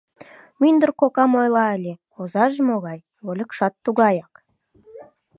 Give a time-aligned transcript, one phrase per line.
[0.61, 4.33] Мӱндыр кокам ойла ыле: «Озаже могай, вольыкшат тугаяк!»